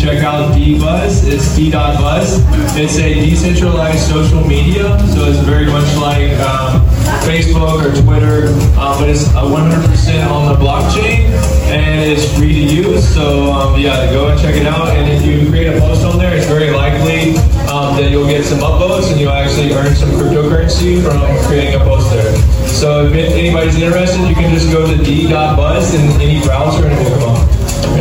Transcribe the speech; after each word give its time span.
D.Buzz. 0.00 1.26
It's 1.28 1.54
D.buzz. 1.56 2.40
It's 2.76 2.96
a 2.96 3.14
decentralized 3.14 4.08
social 4.08 4.42
media, 4.46 4.98
so 5.12 5.28
it's 5.28 5.38
very 5.40 5.66
much 5.66 5.94
like 5.96 6.32
um, 6.40 6.80
Facebook 7.28 7.84
or 7.84 7.92
Twitter, 8.02 8.48
uh, 8.80 8.98
but 8.98 9.10
it's 9.10 9.28
uh, 9.34 9.42
100% 9.44 10.30
on 10.30 10.52
the 10.52 10.58
blockchain 10.58 11.28
and 11.68 12.00
it's 12.10 12.34
free 12.36 12.54
to 12.54 12.74
use. 12.74 13.06
So 13.14 13.52
um, 13.52 13.78
yeah, 13.78 14.10
go 14.10 14.28
and 14.28 14.40
check 14.40 14.56
it 14.56 14.66
out. 14.66 14.88
And 14.88 15.12
if 15.12 15.22
you 15.24 15.48
create 15.50 15.76
a 15.76 15.78
post 15.78 16.04
on 16.04 16.18
there, 16.18 16.34
it's 16.34 16.46
very 16.46 16.70
likely 16.70 17.36
um, 17.68 17.96
that 17.96 18.08
you'll 18.10 18.26
get 18.26 18.44
some 18.44 18.60
upvotes 18.60 19.10
and 19.10 19.20
you'll 19.20 19.32
actually 19.32 19.72
earn 19.74 19.94
some 19.94 20.10
cryptocurrency 20.10 21.02
from 21.04 21.20
creating 21.46 21.74
a 21.74 21.84
post 21.84 22.10
there. 22.10 22.34
So 22.66 23.06
if 23.06 23.12
anybody's 23.12 23.78
interested, 23.78 24.26
you 24.26 24.34
can 24.34 24.54
just 24.54 24.72
go 24.72 24.86
to 24.86 25.04
d.buzz 25.04 25.94
in 25.94 26.20
any 26.22 26.42
browser 26.42 26.86
and 26.86 26.98
it 26.98 27.04
will 27.04 27.18
come 27.18 27.36
up. 27.36 27.50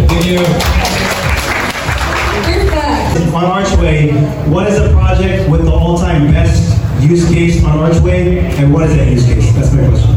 Thank 0.07 0.25
you. 0.25 1.28
On 3.39 3.45
Archway, 3.45 4.11
what 4.51 4.67
is 4.67 4.77
a 4.79 4.91
project 4.91 5.49
with 5.49 5.63
the 5.63 5.71
all-time 5.71 6.29
best 6.29 6.75
use 7.01 7.25
case 7.29 7.63
on 7.63 7.79
Archway, 7.79 8.39
and 8.59 8.73
what 8.73 8.89
is 8.89 8.97
that 8.97 9.07
use 9.07 9.25
case? 9.25 9.55
That's 9.55 9.71
my 9.71 9.87
question. 9.87 10.11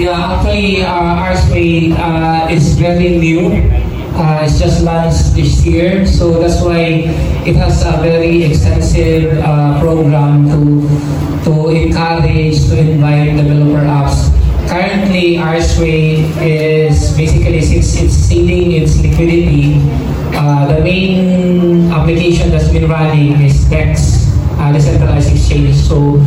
Yeah, 0.00 0.40
actually, 0.40 0.80
uh, 0.80 0.88
Archway 0.88 1.92
uh, 1.92 2.48
is 2.48 2.78
very 2.78 3.18
new. 3.18 3.60
Uh, 4.16 4.40
it's 4.42 4.58
just 4.58 4.82
launched 4.84 5.36
this 5.36 5.60
year, 5.66 6.06
so 6.06 6.40
that's 6.40 6.62
why 6.64 7.04
it 7.44 7.56
has 7.56 7.84
a 7.84 7.92
very 8.00 8.42
extensive 8.42 9.36
uh, 9.44 9.78
program 9.80 10.48
to 10.48 10.88
to 11.44 11.68
encourage 11.76 12.56
to 12.72 12.80
invite 12.80 13.36
developer 13.36 13.84
apps. 13.84 14.32
Currently, 14.66 15.36
Archway 15.36 16.24
is 16.40 17.12
basically 17.18 17.60
since 17.60 18.00
it's 18.00 18.14
seeding 18.14 18.72
its 18.80 18.96
liquidity, 19.02 19.76
uh, 20.34 20.66
the 20.66 20.82
main 20.82 21.90
application 21.92 22.50
that's 22.50 22.68
been 22.72 22.88
running 22.88 23.40
is 23.40 23.68
DEX, 23.68 24.28
uh, 24.58 24.72
decentralized 24.72 25.32
exchange. 25.32 25.74
So 25.76 26.20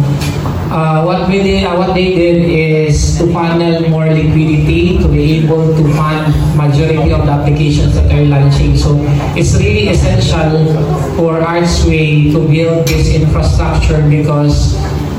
uh, 0.73 1.03
what 1.03 1.29
we 1.29 1.43
did, 1.43 1.65
uh, 1.65 1.75
what 1.75 1.93
they 1.93 2.15
did 2.15 2.49
is 2.49 3.17
to 3.17 3.31
funnel 3.31 3.89
more 3.89 4.07
liquidity 4.07 4.97
to 4.97 5.07
be 5.07 5.39
able 5.43 5.75
to 5.75 5.83
fund 5.93 6.33
majority 6.57 7.11
of 7.11 7.25
the 7.25 7.31
applications 7.31 7.93
that 7.95 8.11
are 8.11 8.25
launching. 8.25 8.75
So 8.75 8.97
it's 9.37 9.55
really 9.55 9.89
essential 9.89 10.73
for 11.15 11.41
Archway 11.41 12.31
to 12.31 12.39
build 12.47 12.87
this 12.87 13.13
infrastructure 13.13 14.01
because 14.09 14.75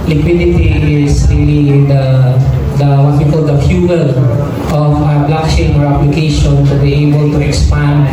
liquidity 0.08 1.04
is 1.04 1.26
really 1.30 1.86
the 1.86 2.36
the 2.76 2.90
what 2.98 3.22
we 3.22 3.30
call 3.30 3.42
the 3.42 3.56
fuel 3.74 3.90
of 3.90 4.94
a 5.02 5.26
blockchain 5.26 5.74
or 5.78 5.86
application 5.86 6.64
to 6.64 6.78
be 6.80 6.94
able 6.94 7.30
to 7.32 7.40
expand, 7.40 8.06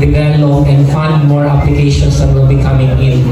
develop, 0.00 0.66
and 0.66 0.86
fund 0.92 1.28
more 1.28 1.46
applications 1.46 2.18
that 2.18 2.34
will 2.34 2.46
be 2.46 2.60
coming 2.60 2.90
in. 2.98 3.24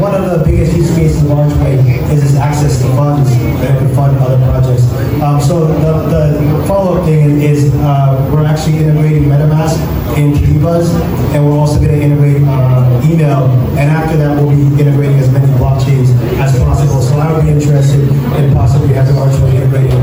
One 0.00 0.14
of 0.14 0.30
the 0.30 0.44
biggest 0.44 0.76
use 0.76 0.94
cases 0.94 1.22
of 1.24 1.30
Archway 1.30 1.74
is 2.12 2.22
its 2.22 2.36
access 2.36 2.80
to 2.82 2.88
funds 2.94 3.30
that 3.30 3.78
can 3.78 3.94
fund 3.94 4.16
other 4.18 4.38
projects. 4.46 4.84
Um, 5.22 5.40
so 5.40 5.66
the, 5.66 5.94
the 6.14 6.66
follow-up 6.68 7.04
thing 7.04 7.40
is 7.40 7.74
uh, 7.74 8.30
we're 8.32 8.44
actually 8.44 8.78
integrating 8.78 9.24
MetaMask 9.24 9.76
into 10.16 10.46
D.Buzz, 10.46 10.94
and 11.34 11.44
we're 11.44 11.58
also 11.58 11.78
going 11.78 11.90
to 11.90 12.00
integrate 12.00 12.42
uh, 12.42 13.02
email, 13.04 13.50
and 13.78 13.90
after 13.90 14.16
that 14.16 14.36
we'll 14.36 14.50
be 14.50 14.62
integrating 14.80 15.18
as 15.18 15.30
many 15.32 15.46
blockchains 15.58 16.10
as 16.38 16.56
possible. 16.58 17.02
So 17.02 17.18
I 17.18 17.32
would 17.32 17.44
be 17.44 17.50
interested 17.50 18.00
in 18.00 18.54
possibly 18.54 18.94
having 18.94 19.16
Archway 19.16 19.56
integrated 19.56 19.98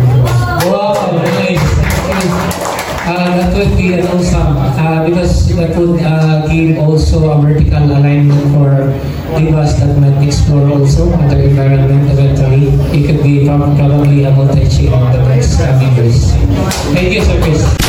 uh, 4.34 5.06
because 5.08 5.48
that 5.56 5.76
would 5.78 6.00
uh, 6.02 6.48
give 6.48 6.78
also 6.78 7.32
a 7.32 7.42
vertical 7.42 7.84
alignment 7.84 8.42
for 8.54 8.72
us 9.56 9.80
that 9.80 9.98
might 10.00 10.26
explore 10.26 10.68
also 10.70 11.12
other 11.12 11.40
environment 11.42 12.10
eventually. 12.12 12.68
It 12.98 13.08
could 13.08 13.24
be 13.24 13.46
probably 13.46 14.24
a 14.24 14.32
multi-chain 14.32 14.94
in 14.94 15.12
the 15.12 15.28
next 15.28 15.58
coming 15.58 15.96
years. 15.96 16.32
Thank 16.94 17.14
you, 17.14 17.22
Sir. 17.22 17.85